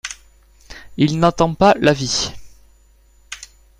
[0.97, 2.31] Il n’entend pas la vie.